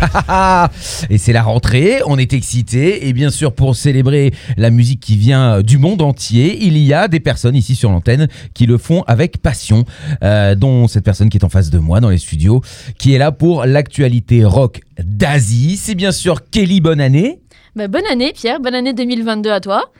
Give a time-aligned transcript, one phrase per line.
[1.10, 5.16] et c'est la rentrée, on est excités et bien sûr pour célébrer la musique qui
[5.16, 9.02] vient du monde entier, il y a des personnes ici sur l'antenne qui le font
[9.06, 9.84] avec passion,
[10.22, 12.62] euh, dont cette personne qui est en face de moi dans les studios,
[12.98, 15.76] qui est là pour l'actualité rock d'Asie.
[15.76, 17.40] C'est bien sûr Kelly Bonne année.
[17.76, 19.90] Bah, bonne année Pierre, bonne année 2022 à toi.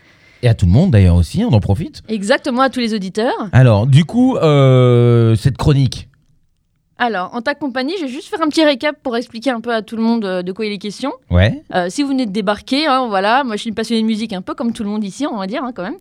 [0.42, 2.02] Et à tout le monde d'ailleurs aussi, on en profite.
[2.08, 3.34] Exactement à tous les auditeurs.
[3.52, 6.08] Alors, du coup, euh, cette chronique,
[7.02, 9.72] Alors, en ta compagnie, je vais juste faire un petit récap pour expliquer un peu
[9.72, 11.12] à tout le monde euh, de quoi il est question.
[11.30, 11.62] ouais.
[11.74, 14.34] Euh, si vous venez de débarquer, hein, voilà, moi je suis une passionnée de musique,
[14.34, 15.96] un peu comme tout le monde ici, on va dire hein, quand même.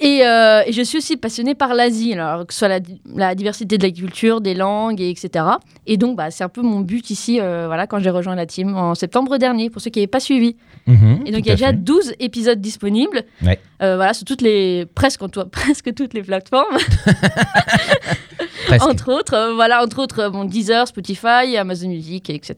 [0.00, 2.80] Et, euh, et je suis aussi passionnée par l'Asie, alors que ce soit la,
[3.14, 5.44] la diversité de la culture, des langues, et etc.
[5.86, 8.46] Et donc, bah, c'est un peu mon but ici, euh, voilà, quand j'ai rejoint la
[8.46, 10.56] team en septembre dernier, pour ceux qui n'avaient pas suivi.
[10.86, 11.76] Mhm, Et donc, il y a déjà fait.
[11.76, 13.22] 12 épisodes disponibles.
[13.44, 13.60] Ouais.
[13.80, 16.78] Voilà, sur toutes les, presque, en tout- presque toutes les plateformes.
[18.80, 22.54] Entre autres, euh, voilà, entre autres, euh, bon, Deezer, Spotify, Amazon Music, etc.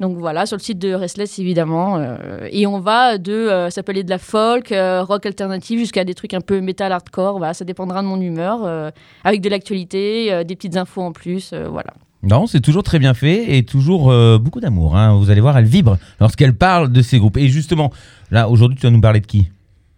[0.00, 1.96] Donc voilà, sur le site de Restless évidemment.
[1.98, 6.14] euh, et on va de, euh, aller de la folk, euh, rock alternative, jusqu'à des
[6.14, 7.38] trucs un peu metal hardcore.
[7.38, 8.90] Voilà, ça dépendra de mon humeur,
[9.24, 11.92] avec de l'actualité, des petites infos en plus, voilà.
[12.24, 14.96] Non, c'est toujours très bien fait et toujours beaucoup d'amour.
[14.96, 15.16] hein.
[15.16, 17.36] Vous allez voir, elle vibre lorsqu'elle parle de ces groupes.
[17.36, 17.92] Et justement,
[18.30, 19.48] là, aujourd'hui, tu vas nous parler de qui?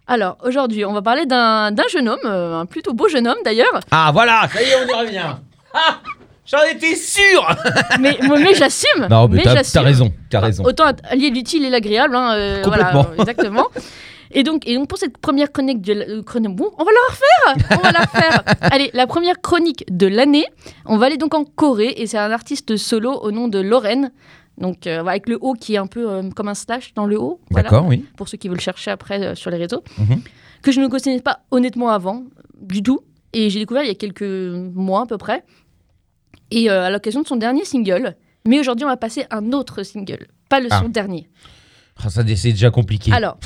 [0.07, 3.37] Alors aujourd'hui, on va parler d'un d'un jeune homme, euh, un plutôt beau jeune homme
[3.43, 5.35] d'ailleurs, Ah, voilà, ça y est, on y revient.
[5.73, 5.97] Ah,
[6.45, 7.41] j'en étais sûr
[7.99, 9.07] mais, mais j'assume.
[9.09, 9.73] Non, mais, t'as- j'assume.
[9.73, 10.63] t'as raison, t'as raison.
[10.63, 12.15] Autant allier l'utile et l'agréable.
[12.15, 12.91] Hein, euh, Complètement.
[13.03, 13.65] voilà, euh, exactement.
[14.31, 16.91] Et donc, et donc pour cette première chronique de la- euh, chronique- bon, on va
[16.91, 17.77] la refaire.
[17.79, 18.43] On va la refaire.
[18.61, 20.45] Allez, la première chronique de l'année.
[20.85, 24.11] On va aller donc en Corée et c'est un artiste solo au nom de Loren.
[24.57, 27.19] Donc euh, avec le haut qui est un peu euh, comme un slash dans le
[27.19, 27.39] haut.
[27.51, 28.05] voilà, D'accord, oui.
[28.17, 29.83] Pour ceux qui veulent chercher après euh, sur les réseaux.
[29.97, 30.21] Mhm.
[30.61, 32.23] Que je ne connaissais pas honnêtement avant
[32.59, 33.01] du tout.
[33.33, 35.43] Et j'ai découvert il y a quelques mois à peu près.
[36.51, 38.15] Et à l'occasion de son dernier single.
[38.47, 40.79] Mais aujourd'hui, on va passer un autre single, pas le Ah.
[40.81, 41.27] son dernier.
[41.97, 43.11] Ah, ça, c'est déjà compliqué.
[43.11, 43.37] Alors,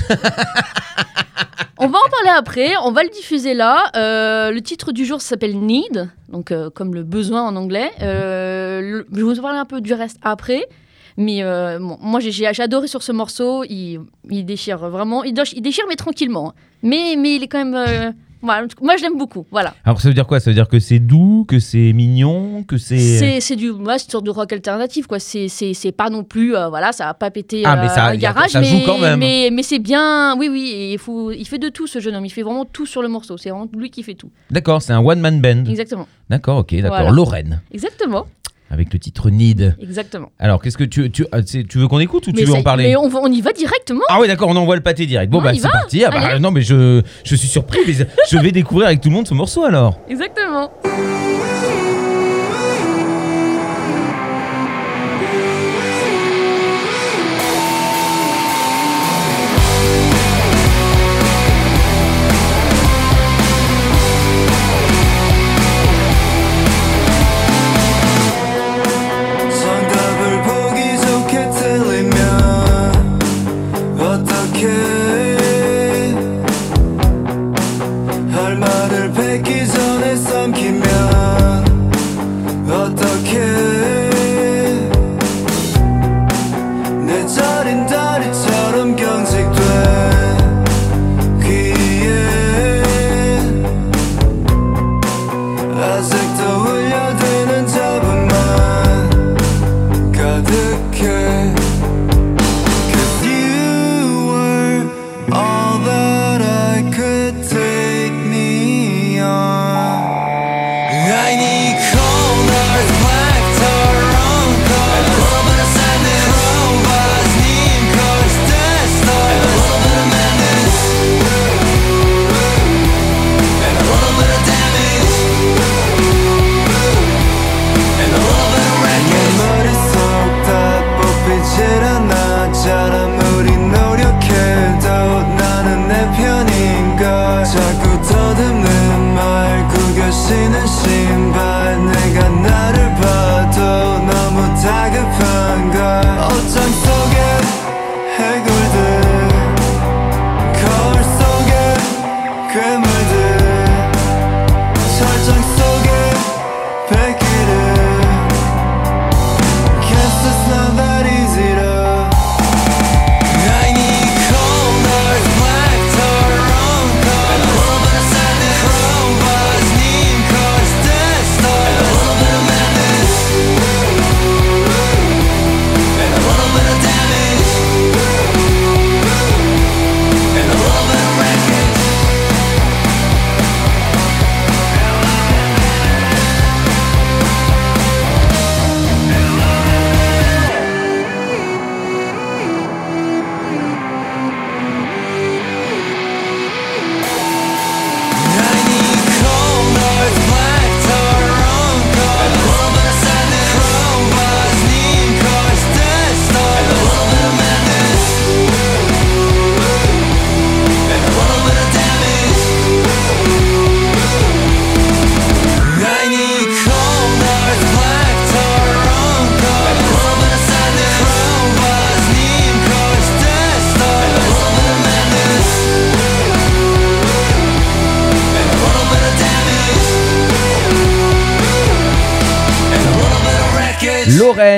[1.78, 3.90] on va en parler après, on va le diffuser là.
[3.96, 7.90] Euh, le titre du jour s'appelle Need, donc euh, comme le besoin en anglais.
[8.02, 10.66] Euh, le- je vais vous parler un peu du reste après.
[11.16, 14.00] Mais euh, bon, moi j'ai adoré sur ce morceau, il,
[14.30, 16.52] il déchire vraiment, il, déchire- il déchire mais tranquillement.
[16.82, 17.74] Mais, mais il est quand même...
[17.74, 18.10] euh,
[18.42, 19.74] voilà, moi je l'aime beaucoup, voilà.
[19.84, 20.40] Alors, ça veut dire quoi?
[20.40, 22.96] Ça veut dire que c'est doux, que c'est mignon, que c'est.
[22.98, 25.18] C'est c'est du ouais, c'est une sorte de rock alternatif quoi.
[25.18, 28.48] C'est pas non plus euh, voilà ça va pas péter Ah, mais euh, ça- garage
[28.52, 29.18] ça joue mais quand même.
[29.18, 32.14] mais, mais c'est bien oui oui et il faut il fait de tout ce jeune
[32.14, 32.24] homme.
[32.24, 33.36] Il fait vraiment tout sur le morceau.
[33.36, 34.30] C'est vraiment lui qui fait tout.
[34.50, 35.66] D'accord, c'est un one-man band.
[35.66, 36.88] Exactement D'accord, ok, d'accord.
[36.96, 37.10] Voilà.
[37.10, 38.24] Lorraine, exactement
[38.70, 39.76] avec le titre Need.
[39.82, 40.30] exactement.
[40.38, 41.10] Alors, qu'est-ce que tu.
[41.10, 43.40] Tu, c'est- tu veux qu'on écoute ou tu veux en parler mais on, on y
[43.40, 44.02] va directement.
[44.08, 45.30] Ah oui, d'accord, on envoie le pâté direct.
[45.30, 46.04] Bon, On bah, c'est parti.
[46.04, 47.78] Ah, bah, non, mais je, je suis surpris.
[47.86, 47.92] mais
[48.30, 49.98] je vais découvrir avec tout le monde ce morceau alors.
[50.08, 50.70] Exactement.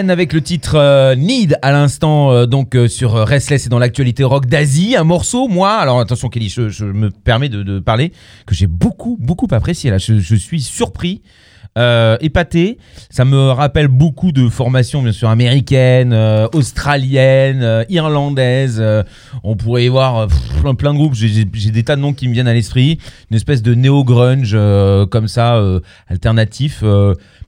[0.08, 4.24] Avec le titre euh, Need à l'instant euh, donc euh, sur Restless et dans l'actualité
[4.24, 4.96] rock d'Asie.
[4.96, 8.10] Un morceau moi alors attention Kelly je, me permets de, parler
[8.46, 9.98] que j'ai beaucoup beaucoup apprécié là.
[9.98, 11.22] Je, suis surpris
[12.20, 12.78] épaté.
[13.10, 16.14] Ça me rappelle beaucoup de formations bien sûr américaines
[16.52, 18.82] australiennes irlandaises
[19.44, 20.26] on pourrait y voir
[20.60, 21.14] plein, plein de groupes.
[21.14, 22.98] J'ai des tas de noms qui me viennent à l'esprit.
[23.30, 24.56] Une espèce de néo grunge
[25.10, 25.62] comme ça
[26.08, 26.82] alternatif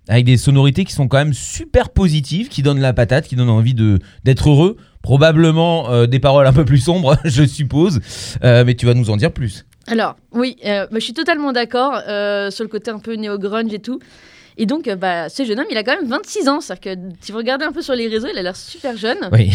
[0.09, 3.49] avec des sonorités qui sont quand même super positives, qui donnent la patate, qui donnent
[3.51, 4.77] envie de d'être heureux.
[5.03, 8.01] Probablement euh, des paroles un peu plus sombres, je suppose,
[8.43, 9.65] Euh, mais tu vas nous en dire plus.
[9.87, 11.95] Alors, oui, euh, bah, je suis totalement d'accord
[12.51, 13.99] sur le côté un peu néo-grunge et tout.
[14.57, 16.61] Et donc, bah, ce jeune homme, il a quand même 26 ans.
[16.61, 19.19] C'est-à-dire que si vous regardez un peu sur les réseaux, il a l'air super jeune.
[19.33, 19.51] Oui,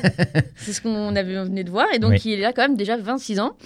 [0.56, 1.86] C'est ce qu'on avait venait de voir.
[1.94, 2.20] Et donc, Oui.
[2.26, 3.56] il a quand même déjà 26 ans.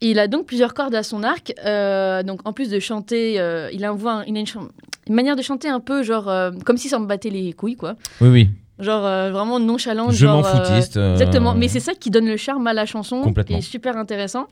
[0.00, 1.52] Et il a donc plusieurs cordes à son arc.
[1.64, 3.94] Euh, donc, en plus de chanter, euh, il a,
[4.26, 4.68] une, chan-
[5.08, 7.76] une manière de chanter un peu genre euh, comme si ça me battait les couilles,
[7.76, 7.94] quoi.
[8.20, 8.48] oui, oui.
[8.80, 10.10] Genre euh, vraiment nonchalant.
[10.10, 10.96] Je m'en genre, euh, foutiste.
[10.96, 13.56] euh, Exactement, mais c'est ça qui donne le charme à la chanson, Complètement.
[13.56, 14.46] qui est super intéressant.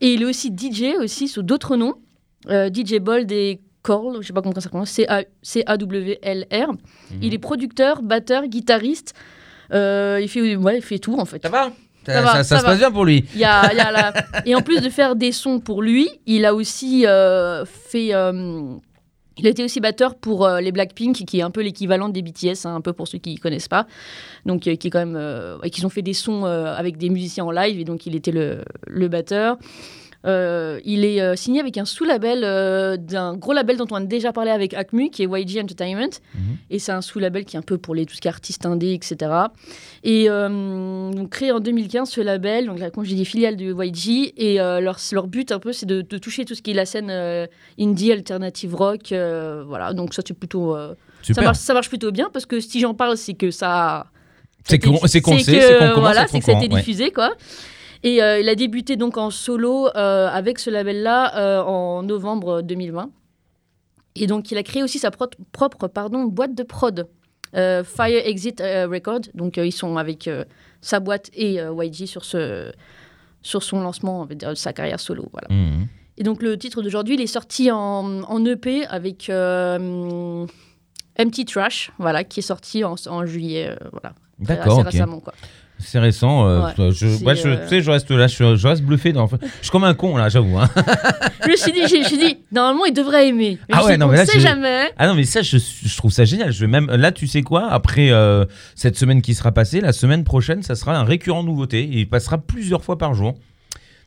[0.00, 1.94] Et il est aussi DJ aussi sous d'autres noms,
[2.48, 6.72] Euh, DJ Bold et Corl, je sais pas comment ça prononce, C-A- C-A-W-L-R.
[6.72, 6.78] Mhm.
[7.22, 9.14] Il est producteur, batteur, guitariste.
[9.72, 11.40] Euh, il fait ouais, il fait tout en fait.
[11.42, 11.70] Ça va?
[12.06, 12.68] Ça, Ça va, ça- ça ça se va.
[12.70, 13.24] passe bien pour lui.
[13.34, 14.12] Il y a, y a la-
[14.46, 18.14] Et en plus de faire des sons pour lui, il a aussi euh, fait.
[18.14, 18.74] euh,
[19.40, 22.20] Il a été aussi batteur pour euh, les Blackpink, qui est un peu l'équivalent des
[22.20, 23.86] BTS, hein, un peu pour ceux qui ne connaissent pas.
[24.44, 25.16] Donc, euh, qui est quand même.
[25.16, 28.14] euh, ouais, qui ont fait des sons avec des musiciens en live, et donc il
[28.14, 29.56] était le, le batteur.
[30.26, 34.00] Euh, il est euh, signé avec un sous-label euh, d'un gros label dont on a
[34.00, 36.20] déjà parlé avec Acmu, qui est YG Entertainment.
[36.34, 36.56] Mhm.
[36.68, 38.66] Et c'est un sous-label qui est un peu pour les, tout ce qui est artistes
[38.66, 39.32] indés, etc.
[40.04, 43.72] Et euh, donc, créé en 2015, ce label, donc là, comme je dis, filiale de
[43.72, 44.34] YG.
[44.36, 46.86] Et leur, leur but, un peu, c'est de, de toucher tout ce qui est la
[46.86, 47.10] scène
[47.78, 49.08] indie, alternative rock.
[49.10, 50.76] voilà, donc ça, c'est plutôt.
[51.22, 54.06] ça, marche, ça marche plutôt bien parce que si j'en parle, c'est que ça.
[54.64, 56.80] C'est qu'on sait, c'est qu'on voilà, c'est que ça a été ouais.
[56.80, 57.30] diffusé, quoi.
[58.02, 62.62] Et euh, il a débuté donc en solo euh, avec ce label-là euh, en novembre
[62.62, 63.10] 2020.
[64.16, 67.08] Et donc il a créé aussi sa pro- propre pardon, boîte de prod,
[67.52, 69.20] Fire Exit euh, Record.
[69.34, 70.28] Donc ils sont avec
[70.80, 72.72] sa boîte et YG sur, ce,
[73.42, 75.26] sur son lancement on va dire, de sa carrière solo.
[75.32, 75.48] Voilà.
[75.50, 75.86] Mhm.
[76.18, 80.46] Et donc le titre d'aujourd'hui, il est sorti en, en EP avec euh,
[81.18, 84.14] Empty Trash, voilà, qui est sorti en, en juillet, euh, voilà,
[84.44, 85.20] très- assez récemment.
[85.20, 85.32] Quoi.
[85.82, 86.46] C'est récent.
[86.46, 89.12] euh, Ouais, je, je, euh, tu sais, je reste là, je, je reste bluffé.
[89.12, 89.26] Dans...
[89.28, 90.58] Je suis comme un con là, j'avoue.
[90.58, 90.68] hein.
[91.44, 93.58] Je me suis dit, je normalement, il devrait aimer.
[93.68, 94.90] Mais Ah ouais, non, on mais là, sait jamais.
[94.98, 95.56] Ah non, mais ça, je,
[95.96, 96.52] trouve ça génial.
[96.52, 98.44] Je vais même là, tu sais quoi Après euh,
[98.74, 101.88] cette semaine qui sera passée, la semaine prochaine, ça sera un récurrent nouveauté.
[101.90, 103.34] Il passera plusieurs fois par jour.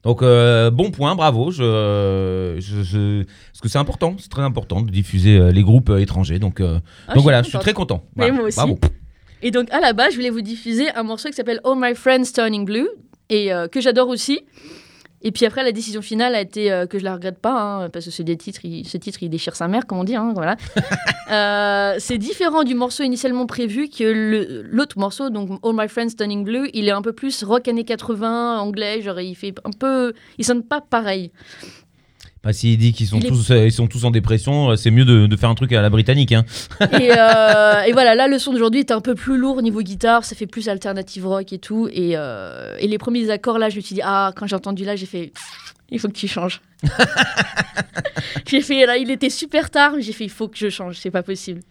[0.03, 1.51] Donc bon point, bravo.
[1.51, 6.39] Je, parce que c'est important, c'est très important de diffuser les groupes étrangers.
[6.39, 8.03] Donc, Ah, donc voilà, je suis très content.
[8.15, 8.55] Mais Voilà, moi aussi.
[8.57, 8.79] Bravo.
[9.43, 11.93] Et donc, à la base, je voulais vous diffuser un morceau qui s'appelle All My
[11.95, 12.87] Friends Turning Blue,
[13.29, 14.41] et euh, que j'adore aussi.
[15.25, 17.89] Et puis après, la décision finale a été euh, que je la regrette pas, hein,
[17.89, 20.15] parce que c'est des titres, il- ce titre, il déchire sa mère, comme on dit.
[20.15, 20.55] hein, voilà.
[21.31, 24.03] Euh, c'est différent du morceau initialement prévu que
[24.69, 27.85] l'autre morceau, donc All My Friends Turning Blue, il est un peu plus rock années
[27.85, 31.31] 80, anglais, genre il fait un peu, il sonne pas pareil.
[32.43, 35.05] Bah, S'il dit qu'ils sont, tous, euh, ils sont tous en dépression, euh, c'est mieux
[35.05, 36.33] de, de faire un truc à la britannique.
[36.33, 36.43] Hein.
[36.99, 40.25] Et, euh, et voilà, là, le son d'aujourd'hui est un peu plus lourd niveau guitare,
[40.25, 41.87] ça fait plus alternative rock et tout.
[41.93, 44.83] Et, euh, et les premiers accords, là, je me suis dit, ah, quand j'ai entendu
[44.83, 45.31] là, j'ai fait,
[45.89, 46.59] il faut que tu changes.
[48.47, 50.97] j'ai fait, là, il était super tard, mais j'ai fait, il faut que je change,
[50.97, 51.61] c'est pas possible.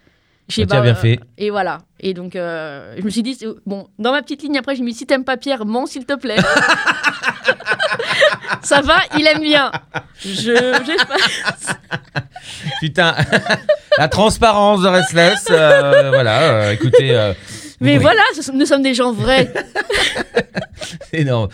[0.48, 1.20] J'ai Bah, bien fait.
[1.38, 1.78] Et voilà.
[2.00, 4.86] Et donc, euh, je me suis dit, bon, dans ma petite ligne, après, je me
[4.86, 6.36] suis dit, si t'aimes pas Pierre, mens, s'il te plaît.
[8.62, 9.70] Ça va, il aime bien.
[10.24, 11.76] Je, pas-
[12.80, 13.14] Putain,
[13.98, 15.46] la transparence de Restless.
[15.50, 17.10] euh, voilà, euh, écoutez.
[17.16, 17.32] euh,
[17.80, 19.52] Mais oui, voilà, ce sont- nous sommes des gens vrais.
[21.10, 21.48] c'est énorme.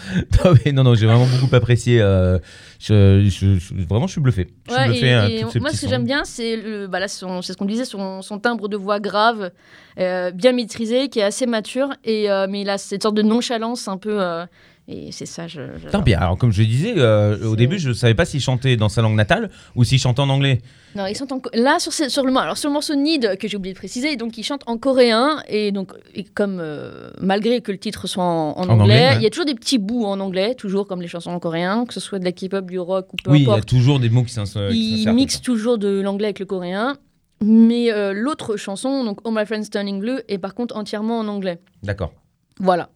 [0.45, 2.01] Non, mais non, non, j'ai vraiment beaucoup apprécié.
[2.01, 2.39] euh,
[2.81, 4.49] je, je- je- vraiment, je suis bluffé.
[4.69, 5.07] Je suis Ouais, bluffé.
[5.07, 5.93] et, euh, et tous ces moi, petits ce que sons.
[5.93, 8.77] j'aime bien, c'est le, bah là, son- c'est ce qu'on disait, son, son timbre de
[8.77, 9.51] voix grave,
[9.99, 13.23] euh, bien maîtrisé, qui est assez mature, et euh, mais il a cette sorte de
[13.23, 14.21] nonchalance un peu.
[14.21, 14.45] euh,
[14.91, 15.61] et c'est ça, je.
[15.91, 16.15] Tant pis.
[16.15, 19.15] Alors, comme je disais, euh, au début, je savais pas s'il chantait dans sa langue
[19.17, 20.61] natale ou s'il chantait en anglais.
[20.97, 23.47] Non, ils sont en là sur, ce- sur le alors sur le morceau Need que
[23.47, 27.61] j'ai oublié de préciser, donc il chante en coréen et donc et comme euh, malgré
[27.61, 29.17] que le titre soit en, en En anglais, anglais, ouais.
[29.17, 31.85] il y a toujours des petits bouts en anglais, toujours comme les chansons en coréen,
[31.85, 34.01] que ce soit de la K-pop, du rock ou peu oui, il y a toujours
[34.01, 34.71] des mots qui s'insèrent.
[34.73, 36.97] il mixe toujours de l'anglais avec le coréen.
[37.41, 41.29] Mais euh, l'autre chanson, donc Oh My Friends Turning Blue, est par contre entièrement en
[41.29, 41.61] anglais.
[41.85, 42.13] D'accord.
[42.59, 42.89] Voilà.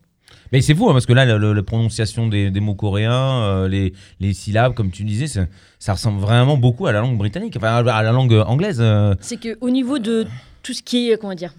[0.52, 3.92] Mais c'est fou, hein, parce que là, la, prononciation des, des mots coréens, euh, les,
[4.20, 5.46] les syllabes, comme tu disais, ça,
[5.78, 8.78] ça ressemble vraiment beaucoup à la langue britannique, enfin à, la langue anglaise.
[8.80, 9.14] euh.
[9.20, 10.26] C'est que au niveau de
[10.62, 11.54] tout ce qui est, comment dire,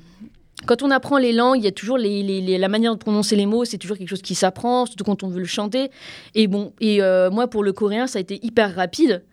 [0.65, 2.99] quand on apprend les langues, il y a toujours les, les- les- la manière de
[2.99, 5.89] prononcer les mots, c'est toujours quelque chose qui s'apprend, surtout quand on veut le chanter.
[6.35, 9.23] Et bon, et euh, moi pour le coréen, ça a été hyper rapide.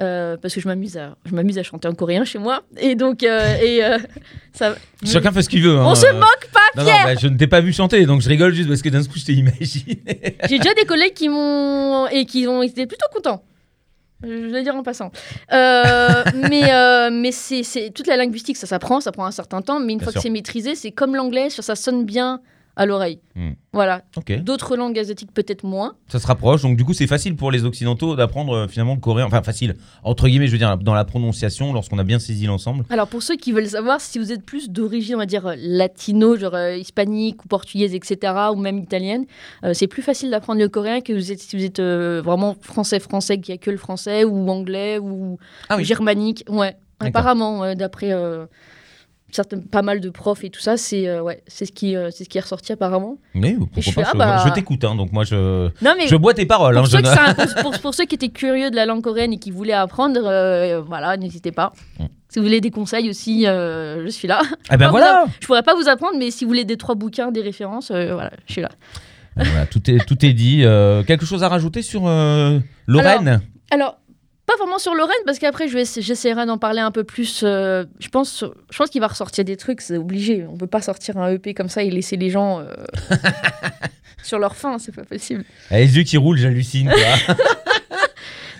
[0.00, 2.62] euh, parce que je m'amuse à, je m'amuse à chanter en coréen chez moi.
[2.80, 3.98] Et donc, euh, et, euh,
[4.52, 5.76] ça, Chacun fait ce qu'il veut.
[5.76, 5.84] hein.
[5.84, 8.20] on se moque pas, Non, non, Pierre bah, je ne t'ai pas vu chanter, donc
[8.20, 10.02] je rigole juste parce que d'un coup je t'ai imaginé.
[10.48, 13.42] J'ai déjà des collègues qui m'ont et qui ont été plutôt contents.
[14.22, 15.12] Je vais dire en passant.
[15.52, 19.62] Euh, mais euh, mais c'est, c'est- toute la linguistique, ça s'apprend, ça prend un certain
[19.62, 20.20] temps, mais une Bien fois sûr.
[20.20, 22.40] que c'est maîtrisé, c'est comme l'anglais, ça, ça sonne bien
[22.78, 23.20] à l'oreille.
[23.34, 23.50] Hmm.
[23.72, 24.02] Voilà.
[24.40, 25.96] D'autres langues asiatiques peut-être moins.
[26.06, 29.00] Ça se rapproche, donc du coup c'est facile pour les occidentaux d'apprendre euh, finalement le
[29.00, 29.26] coréen.
[29.26, 32.84] Enfin facile, entre guillemets, je veux dire, dans la prononciation, lorsqu'on a bien saisi l'ensemble.
[32.88, 35.54] Alors pour ceux qui veulent savoir si vous êtes plus d'origine, on va dire euh,
[35.58, 39.26] latino, genre euh, hispanique ou portugaise, etc., ou même italienne,
[39.72, 43.50] c'est plus facile d'apprendre le coréen que vous êtes, si vous êtes vraiment français-français, qui
[43.52, 45.84] a que le français, ou anglais, ou Ah oui.
[45.84, 46.44] germanique.
[46.48, 48.12] Ouais, apparemment, d'après
[49.30, 52.10] certains, pas mal de profs et tout ça, c'est euh, ouais, c'est ce, qui, euh,
[52.10, 53.18] c'est ce qui est ressorti apparemment.
[53.34, 55.94] Mais je pourquoi suis pas, là, je, bah- je t'écoute, hein, donc moi je, Non
[55.96, 56.74] mais je bois tes paroles.
[56.74, 59.32] pour, hein, ceux je pour- pour- pour ceux qui étaient curieux de la langue coréenne
[59.32, 61.72] et qui voulaient apprendre, euh, voilà, n'hésitez pas.
[61.98, 62.04] Mm.
[62.30, 64.42] Si vous voulez des conseils aussi, je suis là.
[64.68, 64.90] Ah ben
[65.40, 68.30] Je pourrais pas vous apprendre, mais si vous voulez des trois bouquins, des références, voilà,
[68.46, 68.68] je suis là.
[69.34, 70.58] Voilà, tout, est, tout est dit.
[71.06, 72.02] Quelque chose à rajouter sur
[72.86, 73.40] Lorraine?
[73.70, 73.98] Alors,
[74.48, 77.42] pas vraiment sur Lorraine, parce qu'après, j'essaierai d'en parler un peu plus.
[77.44, 80.44] euh, je pense, je pense qu'il va ressortir des trucs, c'est obligé.
[80.50, 82.74] On peut pas sortir un EP comme ça et laisser les gens euh,
[84.24, 85.44] sur leur faim, c'est pas possible.
[85.70, 86.90] Ah, Les yeux qui roulent, j'hallucine.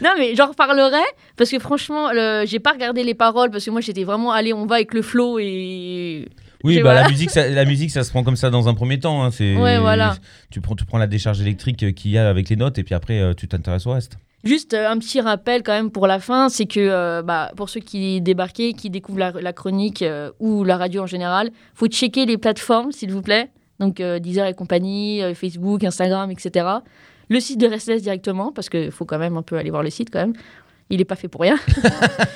[0.00, 1.02] Non, mais j'en reparlerai,
[1.37, 4.52] parce que franchement, le- j'ai pas regardé les paroles, parce que moi, j'étais vraiment, allez,
[4.52, 6.28] on va avec le flow et.
[6.62, 9.00] oui, bah, la, musique, ça, la musique, ça se prend comme ça dans un premier
[9.00, 9.25] temps.
[9.25, 10.16] hein, c'est- Ouais, voilà.
[10.50, 12.85] Tu prends, tu prends la décharge électrique euh, qu'il y a avec les notes et
[12.85, 14.18] puis après, tu t'intéresses au reste.
[14.45, 17.68] Juste euh, un petit rappel quand même pour la fin, c'est que euh, bah, pour
[17.68, 21.88] ceux qui débarquaient, qui découvrent la, la chronique euh, ou la radio en général, faut
[21.88, 23.50] checker les plateformes s'il vous plaît.
[23.80, 26.66] Donc euh, Deezer et compagnie, Facebook, Instagram, etc.
[27.28, 29.90] Le site de Restless directement, parce qu'il faut quand même un peu aller voir le
[29.90, 30.35] site quand même.
[30.88, 31.57] Il n'est pas fait pour rien.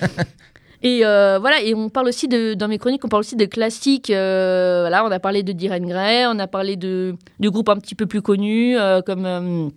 [0.83, 4.09] et voilà, et on parle aussi de, dans mes chroniques, on parle aussi de classiques.
[4.09, 7.95] voilà, on a parlé de Diren Grey, on a parlé de, de groupes un petit
[7.95, 9.73] peu plus connus, comme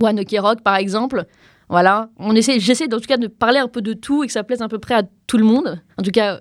[0.00, 1.26] One Ok Rock par exemple.
[1.72, 4.32] Voilà, on essaie, j'essaie en tout cas de parler un peu de tout et que
[4.34, 5.80] ça plaise à peu près à tout le monde.
[5.96, 6.38] En tout cas,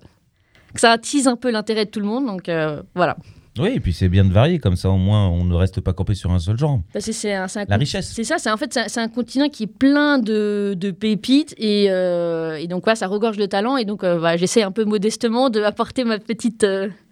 [0.73, 2.25] que ça attise un peu l'intérêt de tout le monde.
[2.25, 3.15] Donc euh, voilà.
[3.57, 5.93] Oui, et puis c'est bien de varier, comme ça au moins on ne reste pas
[5.93, 6.81] campé sur un seul genre.
[6.91, 8.11] Parce que c'est un, c'est un La richesse.
[8.11, 11.85] C'est ça, c'est en fait c'est un, continent qui est plein de, de pépites et,
[11.89, 14.83] euh, et donc voilà, ça regorge de talent et donc euh, voilà, j'essaie un peu
[14.83, 16.65] modestement de apporter ma petite.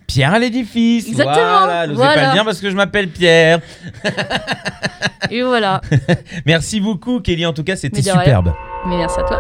[0.10, 1.36] Pierre à l'édifice Exactement,
[1.66, 2.14] Voilà, n'osez voilà.
[2.22, 3.60] pas le dire parce que je m'appelle Pierre.
[5.30, 5.82] et voilà.
[6.48, 7.46] Merci beaucoup, Kelly.
[7.46, 8.20] En tout cas, c'était rien.
[8.20, 8.54] superbe.
[8.88, 9.40] Mais merci à toi.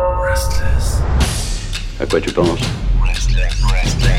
[2.00, 2.60] À quoi tu penses?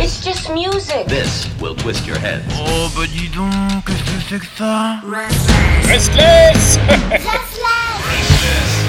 [0.02, 1.06] It's just music.
[1.06, 2.40] This will twist your head.
[2.58, 4.96] Oh bah dis donc, qu'est-ce que c'est que ça?
[5.06, 6.78] Restless Restless